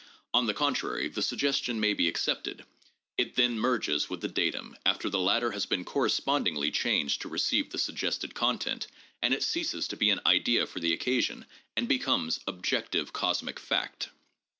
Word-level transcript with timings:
On 0.33 0.47
the 0.47 0.55
contrary, 0.55 1.09
the 1.09 1.21
suggestion 1.21 1.79
may 1.79 1.93
be 1.93 2.07
accepted; 2.07 2.65
it 3.19 3.35
then 3.35 3.59
merges 3.59 4.09
with 4.09 4.19
the 4.21 4.27
datum, 4.27 4.75
after 4.83 5.09
the 5.11 5.19
latter 5.19 5.51
has 5.51 5.67
been 5.67 5.85
correspondingly 5.85 6.71
changed 6.71 7.21
to 7.21 7.29
re 7.29 7.37
ceive 7.37 7.69
the 7.69 7.77
suggested 7.77 8.33
content, 8.33 8.87
and 9.21 9.31
it 9.31 9.43
ceases 9.43 9.87
to 9.89 9.95
be 9.97 10.09
an 10.09 10.19
idea 10.25 10.65
for 10.65 10.79
the 10.79 10.97
occa 10.97 11.21
sion 11.21 11.45
and 11.77 11.87
becomes 11.87 12.39
objective 12.47 13.13
cosmic 13.13 13.59
fact. 13.59 14.09